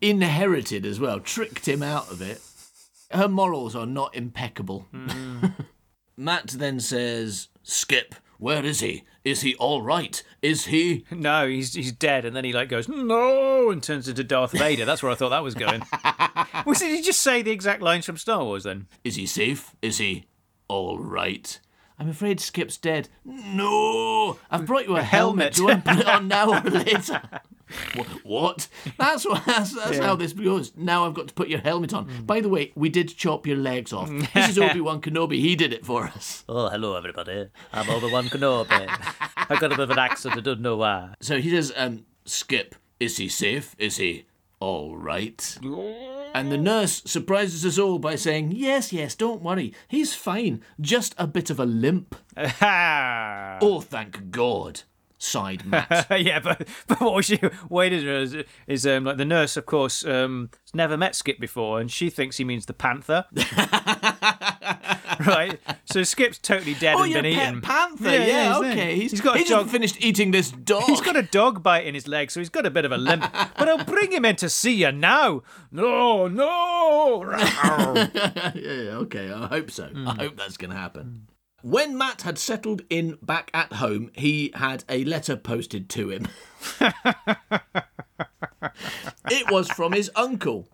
[0.00, 2.40] inherited as well, tricked him out of it.
[3.10, 4.86] Her morals are not impeccable.
[6.16, 9.04] Matt then says, Skip, where is he?
[9.24, 10.20] Is he all right?
[10.42, 11.04] Is he?
[11.12, 14.84] No, he's he's dead, and then he like goes no and turns into Darth Vader.
[14.84, 15.84] That's where I thought that was going.
[16.66, 18.88] well, did he just say the exact lines from Star Wars then?
[19.04, 19.76] Is he safe?
[19.80, 20.24] Is he
[20.66, 21.60] all right?
[22.00, 23.08] I'm afraid Skip's dead.
[23.24, 24.38] No!
[24.50, 25.54] I've brought you a helmet.
[25.54, 25.54] helmet.
[25.54, 27.22] Do you want to put it on now or later?
[27.96, 28.68] Wh- What?
[28.98, 29.44] That's what.
[29.46, 30.72] That's, that's how this goes.
[30.76, 32.08] Now I've got to put your helmet on.
[32.24, 34.10] By the way, we did chop your legs off.
[34.34, 35.38] This is Obi Wan Kenobi.
[35.40, 36.44] He did it for us.
[36.48, 37.48] Oh, hello everybody.
[37.72, 38.70] I'm Obi-Wan Kenobi.
[39.36, 40.36] I got a bit of an accent.
[40.36, 41.14] I don't know why.
[41.20, 43.74] So he says, um, Skip, is he safe?
[43.78, 44.26] Is he
[44.60, 45.58] all right?
[46.34, 49.74] And the nurse surprises us all by saying, Yes, yes, don't worry.
[49.88, 50.62] He's fine.
[50.80, 52.14] Just a bit of a limp.
[52.36, 54.82] yeah, Oh, thank God,
[55.22, 56.06] sighed Matt.
[56.20, 60.50] Yeah, but but what she waited is, is um like the nurse, of course, um
[60.64, 63.24] has never met Skip before, and she thinks he means the panther.
[65.26, 65.58] right?
[65.84, 67.60] So Skip's totally dead Oh, and been pet eaten.
[67.60, 68.04] panther.
[68.10, 68.94] Yeah, Yeah, yeah, he's okay.
[68.96, 70.84] He's, He's got a he just dog- finished eating this dog.
[70.84, 72.98] He's got a dog bite in his leg, so he's got a bit of a
[72.98, 73.24] limp.
[73.56, 75.42] but I'll bring him in to see you now.
[75.70, 77.32] No, no.
[77.38, 79.30] yeah, yeah, okay.
[79.32, 79.86] I hope so.
[79.86, 80.08] Hmm.
[80.08, 81.28] I hope that's going to happen.
[81.62, 86.26] When Matt had settled in back at home, he had a letter posted to him.
[89.30, 90.68] it was from his uncle.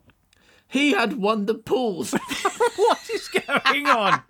[0.67, 2.11] He had won the pools.
[2.75, 4.21] what is going on?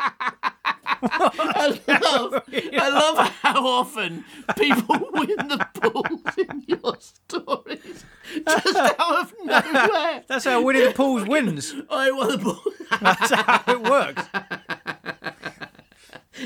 [1.01, 4.25] I love, I love how often
[4.57, 8.05] people win the pools in your stories.
[8.45, 10.23] Just out of nowhere.
[10.27, 11.73] That's how Winnie the Pools wins.
[11.89, 12.61] I won the pool.
[13.01, 14.27] That's how it works.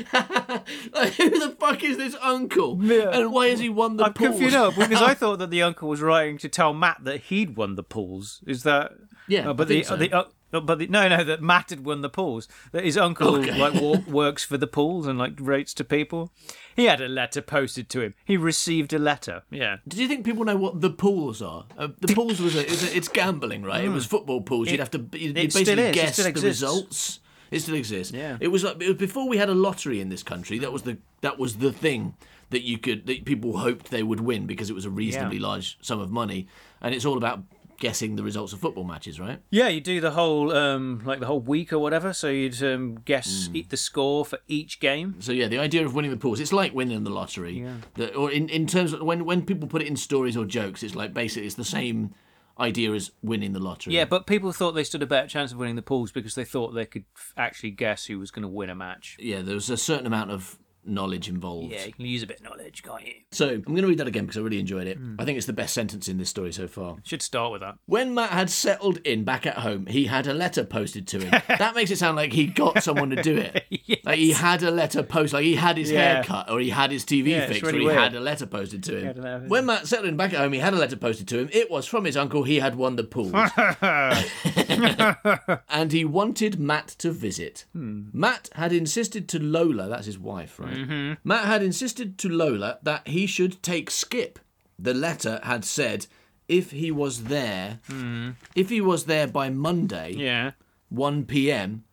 [0.92, 2.78] Like, who the fuck is this uncle?
[2.82, 3.10] Yeah.
[3.10, 4.30] And why has he won the I'm pools?
[4.30, 7.56] confused now because I thought that the uncle was writing to tell Matt that he'd
[7.56, 8.42] won the pools.
[8.46, 8.92] Is that?
[9.28, 9.96] Yeah, Uh, but the so.
[9.96, 12.46] the uh, no, but the, no, no, that Matt had won the pools.
[12.72, 13.58] That his uncle Okay.
[13.58, 16.32] like wa- works for the pools and like rates to people.
[16.76, 18.14] He had a letter posted to him.
[18.24, 19.42] He received a letter.
[19.50, 19.78] Yeah.
[19.88, 21.66] Did you think people know what the pools are?
[21.76, 23.82] Uh, the pools was a, it's, a, it's gambling, right?
[23.84, 24.70] It was football pools.
[24.70, 27.18] You'd have to you'd, it you'd still basically guess the results.
[27.54, 28.12] It still exists.
[28.12, 28.36] Yeah.
[28.40, 30.58] It was like it was before we had a lottery in this country.
[30.58, 32.14] That was the that was the thing
[32.50, 35.78] that you could that people hoped they would win because it was a reasonably large
[35.82, 36.46] sum of money,
[36.80, 37.42] and it's all about
[37.80, 39.40] guessing the results of football matches, right?
[39.50, 42.12] Yeah, you do the whole um like the whole week or whatever.
[42.12, 45.16] So you'd um, guess eat the score for each game.
[45.20, 47.66] So yeah, the idea of winning the pools, it's like winning the lottery.
[47.94, 50.82] The- or in, in terms of when when people put it in stories or jokes,
[50.82, 52.14] it's like basically it's the same
[52.58, 53.94] idea as winning the lottery.
[53.94, 56.44] Yeah, but people thought they stood a better chance of winning the pools because they
[56.44, 59.16] thought they could f- actually guess who was going to win a match.
[59.20, 61.72] yeah, there was a certain amount of knowledge involved.
[61.72, 63.14] Yeah, you can use a bit of knowledge, can't you?
[63.32, 64.98] So I'm going to read that again because I really enjoyed it.
[64.98, 65.16] Hmm.
[65.18, 66.96] I think it's the best sentence in this story so far.
[67.04, 67.76] Should start with that.
[67.86, 71.30] When Matt had settled in back at home, he had a letter posted to him.
[71.58, 73.64] that makes it sound like he got someone to do it.
[74.04, 76.16] Like he had a letter post, like he had his Yeah.
[76.16, 77.98] hair cut or he had his TV Yeah, fixed really or he weird.
[77.98, 79.22] had a letter posted to him.
[79.22, 79.44] letter.
[79.48, 81.48] When Matt settled in back at home, he had a letter posted to him.
[81.52, 82.42] It was from his uncle.
[82.42, 83.32] He had won the pool.
[85.68, 87.64] and he wanted Matt to visit.
[87.72, 88.04] Hmm.
[88.12, 90.73] Matt had insisted to Lola, that's his wife, right?
[90.74, 91.14] Mm-hmm.
[91.28, 94.38] Matt had insisted to Lola that he should take Skip.
[94.78, 96.06] The letter had said
[96.48, 98.30] if he was there, mm-hmm.
[98.54, 100.52] if he was there by Monday, Yeah.
[100.90, 101.84] 1 p.m.,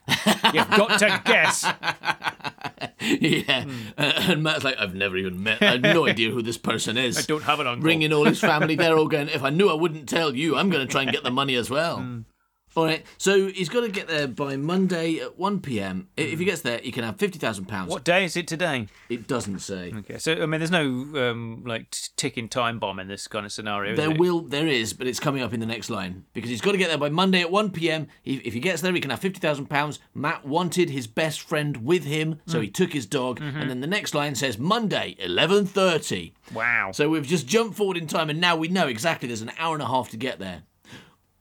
[0.54, 1.64] You've got to guess.
[3.00, 3.64] yeah.
[3.64, 3.70] Hmm.
[3.98, 5.62] Uh, and Matt's like, I've never even met.
[5.62, 7.18] I have no idea who this person is.
[7.18, 7.84] I don't have an uncle.
[7.84, 8.74] Ringing all his family.
[8.74, 11.12] They're all going, if I knew I wouldn't tell you, I'm going to try and
[11.12, 11.98] get the money as well.
[11.98, 12.20] Hmm.
[12.74, 13.04] All right.
[13.18, 16.08] So he's got to get there by Monday at 1 p.m.
[16.16, 17.86] If he gets there, he can have £50,000.
[17.88, 18.88] What day is it today?
[19.08, 19.92] It doesn't say.
[19.94, 20.84] Okay, so I mean, there's no
[21.30, 23.94] um, like ticking time bomb in this kind of scenario.
[23.94, 26.72] There will, there is, but it's coming up in the next line because he's got
[26.72, 28.06] to get there by Monday at 1 p.m.
[28.24, 29.98] If, if he gets there, he can have £50,000.
[30.14, 32.64] Matt wanted his best friend with him, so Hmm.
[32.64, 33.40] he took his dog.
[33.40, 33.58] Mm-hmm.
[33.58, 36.32] And then the next line says Monday, 11.30.
[36.54, 36.90] Wow.
[36.92, 39.74] So we've just jumped forward in time, and now we know exactly there's an hour
[39.74, 40.62] and a half to get there.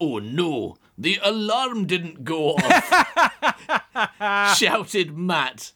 [0.04, 4.56] Oh no, the alarm didn't go off!
[4.58, 5.74] shouted Matt.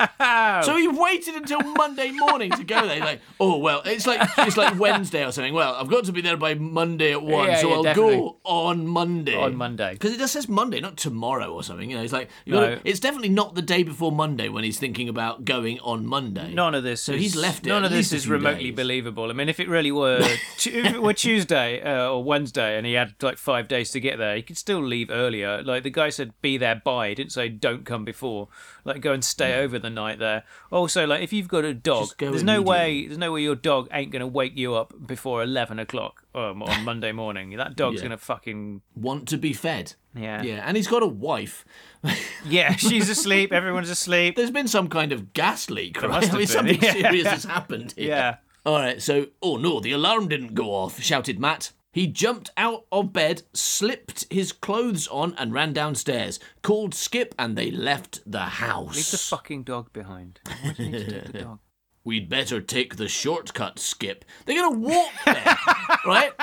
[0.64, 2.94] So he waited until Monday morning to go there.
[2.96, 5.54] He's like, oh well, it's like it's like Wednesday or something.
[5.54, 8.16] Well, I've got to be there by Monday at one, Yeah, so yeah, I'll definitely.
[8.16, 9.36] go on Monday.
[9.36, 9.92] On Monday.
[9.94, 11.90] because it just says Monday, not tomorrow or something.
[11.90, 12.60] You know, it's like No.
[12.60, 16.52] gotta- it's definitely not the day before Monday when he's thinking about going on Monday.
[16.52, 17.02] None of this.
[17.02, 18.76] So is, he's left None of this is remotely days.
[18.76, 19.30] believable.
[19.30, 22.94] I mean, if it really were, if it were Tuesday uh, or Wednesday, and he
[22.94, 25.62] had like five days to get there, he could still leave earlier.
[25.62, 27.08] Like the guy said, be there by.
[27.10, 28.48] He didn't say don't come before.
[28.84, 30.44] Like go and stay over the the night there.
[30.70, 33.88] Also, like if you've got a dog, there's no way there's no way your dog
[33.92, 37.50] ain't gonna wake you up before eleven o'clock um, on Monday morning.
[37.56, 38.02] That dog's Yeah.
[38.08, 39.94] gonna fucking Want to be fed.
[40.14, 41.64] yeah Yeah, and he's got a wife.
[42.44, 42.74] yeah.
[42.76, 43.52] She's asleep.
[43.52, 44.36] Everyone's asleep.
[44.36, 46.10] There's been some kind of gas leak, right?
[46.10, 46.92] must I mean, been, something yeah.
[46.92, 48.08] serious has happened here.
[48.08, 48.36] Yeah.
[48.66, 51.72] All right, so, oh no, the alarm didn't go off, shouted Matt.
[51.92, 56.38] He jumped out of bed, slipped his clothes on, and ran downstairs.
[56.62, 58.96] Called Skip, and they left the house.
[58.96, 60.40] Leave the fucking dog behind.
[60.62, 61.58] What do you need to with the dog?
[62.02, 64.24] We'd better take the shortcut, Skip.
[64.46, 65.56] They're gonna walk there,
[66.06, 66.32] right?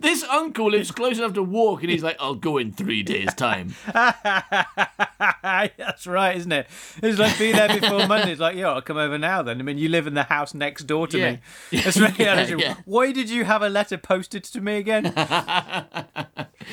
[0.00, 3.34] This uncle lives close enough to walk, and he's like, "I'll go in three days'
[3.34, 3.74] time."
[5.42, 6.66] That's right, isn't it?
[7.02, 8.32] It's like be there before Monday.
[8.32, 9.60] It's like, yeah, I'll come over now then.
[9.60, 11.30] I mean, you live in the house next door to Yeah.
[11.32, 11.38] me.
[12.18, 12.74] Yeah, Yeah.
[12.86, 15.12] Why did you have a letter posted to me again?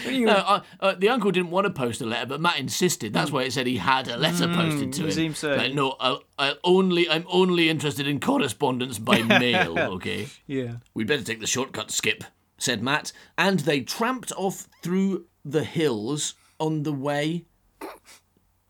[0.05, 3.13] You- No, uh, uh, the uncle didn't want to post a letter, but Matt insisted.
[3.13, 5.11] That's why it said he had a letter posted to him.
[5.11, 5.55] seems so.
[5.55, 9.77] Like, no, I'll, I'll only, I'm only interested in correspondence by mail.
[9.77, 10.27] Okay.
[10.47, 10.77] yeah.
[10.95, 12.23] We'd better take the shortcut, Skip,"
[12.57, 17.45] said Matt, and they tramped off through the hills on the way.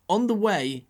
[0.09, 0.87] On the way.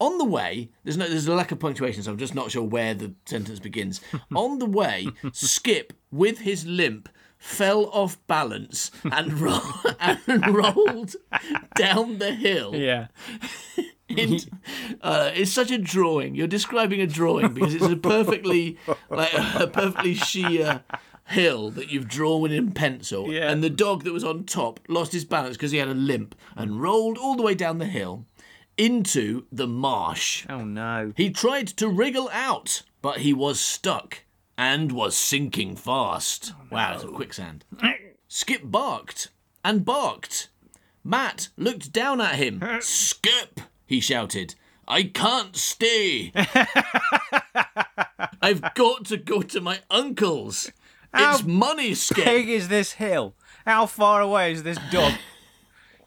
[0.00, 2.64] On the way, there's no, there's a lack of punctuation, so I'm just not sure
[2.64, 4.00] where the sentence begins.
[4.34, 7.08] On the way, Skip, with his limp,
[7.38, 9.60] fell off balance and, ro-
[10.00, 11.14] and rolled
[11.76, 12.74] down the hill.
[12.74, 13.06] Yeah.
[15.00, 16.34] Uh, it's such a drawing.
[16.34, 18.78] You're describing a drawing because it's a perfectly
[19.10, 20.82] like a perfectly sheer
[21.26, 23.32] hill that you've drawn in pencil.
[23.32, 23.50] Yeah.
[23.50, 26.34] And the dog that was on top lost his balance because he had a limp
[26.56, 28.26] and rolled all the way down the hill
[28.76, 30.46] into the marsh.
[30.48, 31.12] Oh no.
[31.16, 34.24] He tried to wriggle out, but he was stuck
[34.56, 36.52] and was sinking fast.
[36.70, 37.64] Wow, it's a quicksand.
[38.28, 39.28] Skip barked
[39.64, 40.48] and barked.
[41.04, 42.62] Matt looked down at him.
[42.80, 43.60] Skip,
[43.92, 44.54] he shouted.
[44.88, 46.32] I can't stay.
[48.42, 50.72] I've got to go to my uncle's.
[51.14, 51.46] It's Ow.
[51.46, 52.24] money, Skip.
[52.24, 53.34] big is this hill?
[53.66, 55.12] How far away is this dog?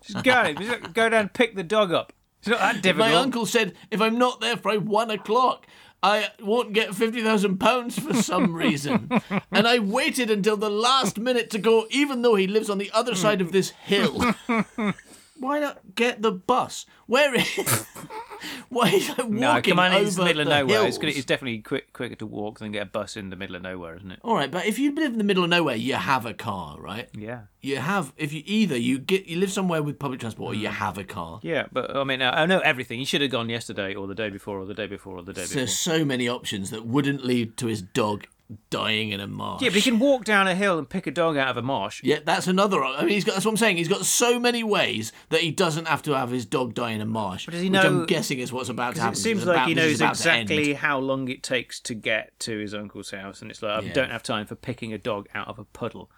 [0.01, 2.11] Just go, just go down and pick the dog up.
[2.39, 3.09] It's not that difficult.
[3.09, 5.67] My uncle said if I'm not there by one o'clock,
[6.01, 9.09] I won't get fifty thousand pounds for some reason.
[9.51, 12.91] and I waited until the last minute to go, even though he lives on the
[12.91, 14.33] other side of this hill.
[15.37, 16.85] Why not get the bus?
[17.07, 17.85] Where is?
[18.69, 20.87] Why is I walking no, come on, over it's the middle of the nowhere.
[20.87, 23.55] It's, gonna, it's definitely quick, quicker to walk than get a bus in the middle
[23.55, 24.19] of nowhere, isn't it?
[24.23, 26.79] All right, but if you live in the middle of nowhere, you have a car,
[26.79, 27.09] right?
[27.13, 27.41] Yeah.
[27.61, 30.61] You have if you either you get you live somewhere with public transport or Mm.
[30.61, 31.39] you have a car.
[31.43, 32.99] Yeah, but I mean, I I know everything.
[32.99, 35.33] He should have gone yesterday, or the day before, or the day before, or the
[35.33, 35.55] day before.
[35.55, 38.27] There's so many options that wouldn't lead to his dog
[38.69, 39.61] dying in a marsh.
[39.61, 41.61] Yeah, but he can walk down a hill and pick a dog out of a
[41.61, 42.01] marsh.
[42.03, 42.83] Yeah, that's another.
[42.83, 43.33] I mean, he's got.
[43.33, 43.77] That's what I'm saying.
[43.77, 47.01] He's got so many ways that he doesn't have to have his dog die in
[47.01, 47.47] a marsh.
[47.47, 49.13] does he which I'm guessing is what's about to happen.
[49.13, 50.51] It seems It's like he knows about to end.
[50.51, 53.87] exactly how long it takes to get to his uncle's house, and it's like I
[53.87, 53.93] Yeah.
[53.93, 56.11] don't have time for picking a dog out of a puddle.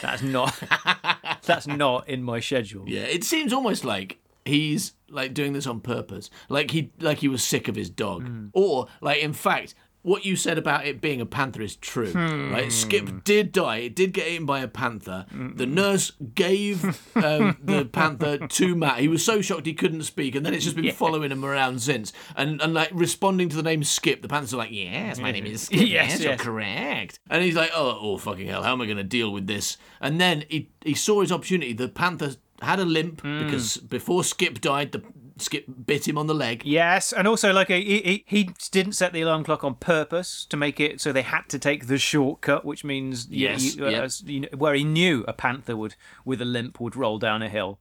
[0.00, 0.58] That's not.
[1.42, 2.84] that's not in my schedule.
[2.88, 6.30] Yeah, it seems almost like he's like doing this on purpose.
[6.48, 8.46] Like he like he was sick of his dog, Hmm.
[8.54, 9.74] or like in fact.
[10.04, 12.52] What you said about it being a panther is true, Hmm.
[12.52, 12.70] right?
[12.70, 13.78] Skip did die.
[13.78, 15.24] It did get eaten by a panther.
[15.32, 16.84] The nurse gave
[17.16, 18.98] um, the panther to Matt.
[18.98, 21.80] He was so shocked he couldn't speak, and then it's just been following him around
[21.80, 22.12] since.
[22.36, 25.62] And and like responding to the name Skip, the panther's like, "Yes, my name is
[25.62, 25.80] Skip.
[25.88, 28.62] Yes, yes, you're correct." And he's like, "Oh, oh, fucking hell!
[28.62, 31.72] How am I going to deal with this?" And then he he saw his opportunity.
[31.72, 33.44] The panther had a limp Hmm.
[33.46, 35.02] because before Skip died, the
[35.36, 36.62] Skip bit him on the leg.
[36.64, 40.46] Yes, and also like a, he, he he didn't set the alarm clock on purpose
[40.48, 43.90] to make it so they had to take the shortcut, which means Yes, you, uh,
[43.90, 44.02] yeah.
[44.02, 47.42] as- you know, where he knew a panther would with a limp would roll down
[47.42, 47.80] a hill.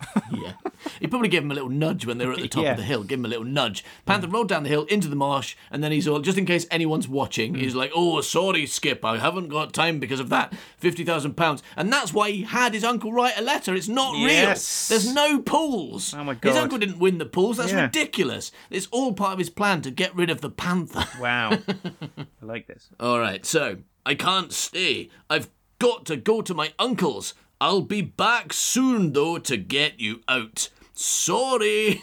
[0.32, 0.52] Yeah,
[1.00, 2.70] he probably gave him a little nudge when they were at the top Yeah.
[2.72, 3.02] of the hill.
[3.04, 3.84] Give him a little nudge.
[4.06, 6.66] Panther rolled down the hill into the marsh, and then he's all just in case
[6.70, 7.54] anyone's watching.
[7.54, 7.60] Hmm.
[7.60, 11.62] He's like, "Oh, sorry, Skip, I haven't got time because of that fifty thousand pounds."
[11.76, 13.74] And that's why he had his uncle write a letter.
[13.74, 14.90] It's not Yes.
[14.90, 14.98] real.
[14.98, 16.14] There's no pools.
[16.14, 16.48] Oh my God.
[16.50, 17.56] His uncle didn't win the pools.
[17.58, 17.82] That's Yeah.
[17.82, 18.52] ridiculous.
[18.70, 21.06] It's all part of his plan to get rid of the panther.
[21.20, 22.88] Wow, I like this.
[22.98, 25.10] All right, so I can't stay.
[25.28, 27.34] I've got to go to my uncle's.
[27.60, 30.70] I'll be back soon, though, to get you out.
[30.94, 32.02] Sorry.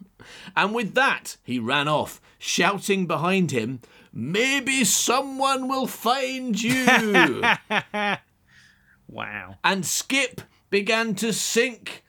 [0.56, 3.80] and with that, he ran off, shouting behind him,
[4.18, 7.42] Maybe someone will find you.
[9.08, 9.58] Wow.
[9.62, 12.02] and Skip began to sink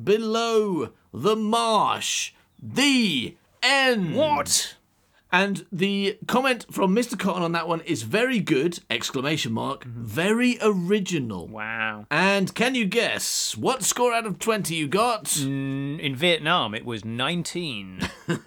[0.00, 2.32] below the marsh.
[2.62, 4.14] The end.
[4.14, 4.76] What?
[5.34, 7.18] And the comment from Mr.
[7.18, 8.78] Cotton on that one is very good!
[8.88, 9.82] Exclamation mark.
[9.82, 11.48] Very original.
[11.48, 12.06] Wow.
[12.08, 15.24] And can you guess what score out of twenty you got?
[15.24, 18.08] Mm, In Vietnam, it was 19.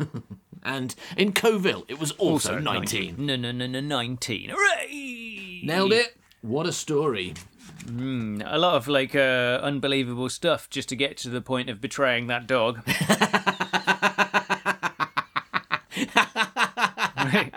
[0.63, 3.15] And in Coville, it was also, 19.
[3.26, 4.50] No, no, no, no, 19.
[4.54, 5.62] Hooray!
[5.63, 6.17] Nailed it.
[6.41, 7.36] What a story.
[7.89, 12.28] A lot of like uh, unbelievable stuff just to get to the point of betraying
[12.28, 12.82] that dog.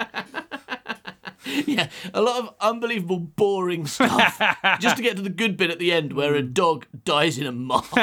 [1.67, 4.41] Yeah, a lot of unbelievable, boring stuff
[4.81, 7.47] just to get to the good bit at the end where a dog dies in
[7.47, 7.87] a mob.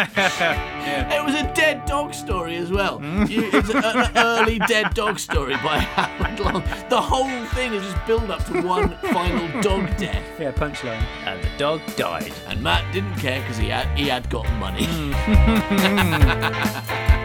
[0.89, 2.99] It was a dead dog story as well.
[2.99, 3.25] Hmm?
[3.25, 6.63] You, it's an early dead dog story by Howard Long.
[6.89, 10.23] The whole thing is just build up to one final dog death.
[10.39, 11.03] Yeah, punchline.
[11.25, 12.31] And the dog died.
[12.47, 14.85] And Matt didn't care because he had, he had got money.
[14.85, 15.11] Hmm.
[15.77, 17.16] Hmm.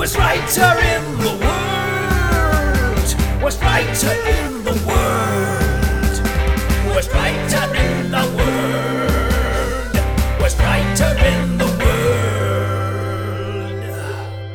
[0.00, 3.08] Worst writer in the world.
[3.42, 6.14] Worst writer in the world.
[6.96, 9.94] Worst writer in the world.
[10.40, 12.16] Worst writer in the world.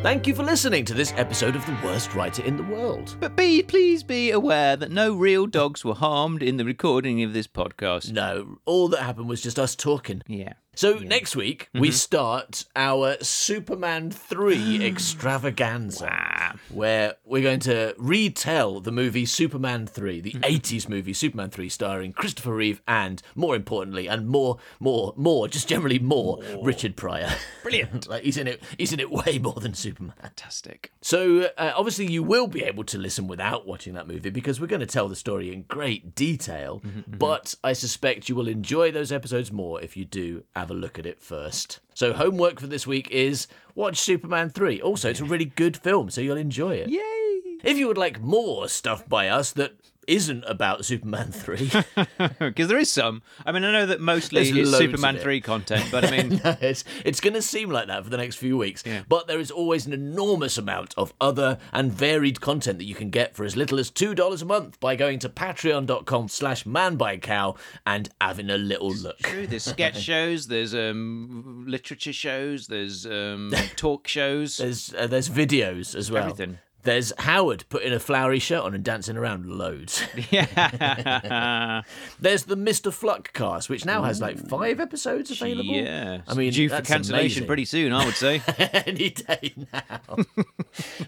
[0.02, 3.16] Thank you for listening to this episode of The Worst Writer in the World.
[3.20, 7.34] But be please be aware that no real dogs were harmed in the recording of
[7.34, 8.12] this podcast.
[8.12, 10.24] No, all that happened was just us talking.
[10.26, 10.54] Yeah.
[10.76, 11.94] So next week we mm-hmm.
[11.94, 20.32] start our Superman 3 extravaganza where we're going to retell the movie Superman 3, the
[20.34, 20.44] mm-hmm.
[20.44, 25.70] 80s movie Superman 3 starring Christopher Reeve and more importantly and more more more just
[25.70, 27.30] generally more Richard Pryor.
[27.64, 28.08] Brilliant.
[28.10, 30.16] like he's in it he's in it way more than Superman.
[30.22, 30.92] Fantastic.
[31.02, 34.68] So uh, obviously you will be able to listen without watching that movie because we're
[34.68, 36.82] going to tell the story in great detail.
[36.82, 40.80] Mm-hmm, but I suspect you will enjoy those episodes more if you do have a
[40.80, 41.80] look at it first.
[41.94, 44.82] So homework for this week is watch Superman 3.
[44.82, 46.90] Also, it's a really good film, so you'll enjoy it.
[46.90, 47.60] Yay!
[47.64, 49.74] If you would like more stuff by us that
[50.08, 51.72] isn't about Superman 3,
[52.40, 53.22] Because there is some.
[53.46, 55.22] I mean, I know that mostly There's it's Superman it.
[55.22, 58.36] 3 content, but I mean, it's, it's going to seem like that for the next
[58.36, 58.84] few weeks.
[58.86, 59.04] Yeah.
[59.08, 63.10] But there is always an enormous amount of other and varied content that you can
[63.10, 68.10] get for as little as $2 a month by going to patreon.com slash manbycow and
[68.22, 69.18] having a little look.
[69.20, 74.58] true, there's sketch shows, there's um, literature shows, there's um, talk shows.
[74.58, 76.24] There's, uh, there's videos as well.
[76.24, 76.60] Everything.
[76.86, 80.04] There's Howard putting a flowery shirt on and dancing around loads.
[80.30, 81.82] yeah.
[82.20, 82.94] There's the Mr.
[82.94, 85.74] Fluck cast, which now has like five episodes available.
[85.74, 86.22] yeah.
[86.28, 87.48] I mean, due for cancellation amazing.
[87.48, 88.42] pretty soon, I would say.
[88.86, 90.18] any day now.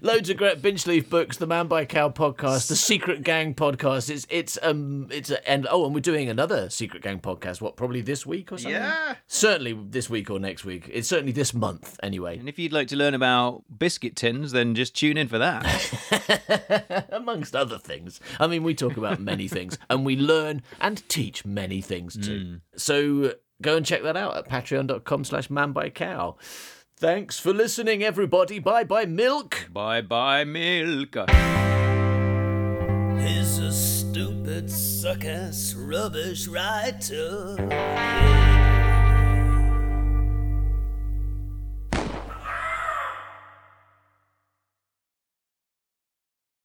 [0.02, 4.10] Loads of great binge leaf books, the Man by Cow podcast, the Secret Gang podcast.
[4.10, 7.62] It's it's um it's a, and oh, and we're doing another Secret Gang podcast.
[7.62, 8.72] What probably this week or something?
[8.72, 9.16] Yeah.
[9.28, 10.90] Certainly this week or next week.
[10.92, 12.40] It's certainly this month anyway.
[12.40, 15.67] And if you'd like to learn about biscuit tins, then just tune in for that.
[17.12, 18.20] Amongst other things.
[18.40, 22.40] I mean, we talk about many things, and we learn and teach many things too.
[22.40, 22.56] Hmm.
[22.76, 26.38] So uh, go and check that out at patreon.com/slash Man by Cow.
[26.96, 28.60] Thanks for listening, everybody.
[28.60, 29.68] Bye bye, milk.
[29.72, 31.16] bye bye, milk.
[33.20, 37.56] He's a stupid, suck ass, rubbish writer.
[37.70, 38.67] Yeah.